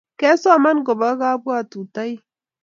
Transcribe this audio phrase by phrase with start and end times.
[0.19, 2.19] kesoman kopo kepwatutaik